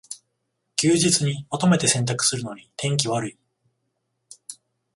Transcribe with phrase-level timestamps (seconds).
[0.77, 3.37] 休日にまとめて洗濯するのに天気悪い